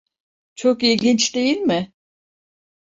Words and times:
Çok 0.55 0.83
ilginç, 0.83 1.35
değil 1.35 1.57
mi? 1.57 1.93